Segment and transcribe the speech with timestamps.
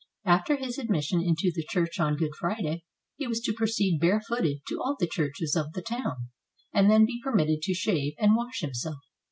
[0.25, 2.85] After his admission into the Church on Good Friday,
[3.17, 6.29] he was to proceed barefooted to all the churches of the town,
[6.73, 8.97] and then be permitted to shave and wash himself.